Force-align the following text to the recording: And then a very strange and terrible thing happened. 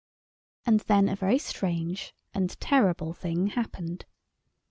And 0.65 0.79
then 0.79 1.07
a 1.07 1.15
very 1.15 1.37
strange 1.37 2.15
and 2.33 2.59
terrible 2.59 3.13
thing 3.13 3.49
happened. 3.49 4.07